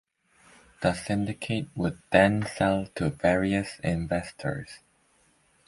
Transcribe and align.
The 0.81 0.95
syndicate 0.95 1.67
would 1.75 2.01
then 2.11 2.43
sell 2.47 2.87
to 2.95 3.11
various 3.11 3.77
investors. 3.83 4.79